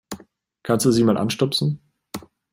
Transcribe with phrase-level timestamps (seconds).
[0.63, 1.79] Kannst du sie mal anstupsen?